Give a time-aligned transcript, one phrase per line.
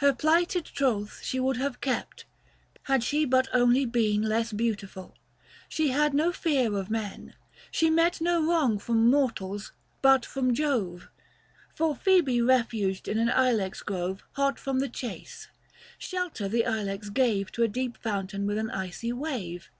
[0.00, 0.84] Her plighted troth
[1.22, 2.26] 160 She would have kept,
[2.82, 5.16] had she but only been Less beautiful;—
[5.70, 7.34] she had no fear of men,
[7.70, 9.72] She met no wrong from mortals,
[10.02, 11.08] but from Jove!
[11.74, 15.48] For Phoebe refuged in an ilex grove, Hot from the chase;
[15.96, 19.70] shelter the ilex gave 165 To a deep fountain with an icy wave.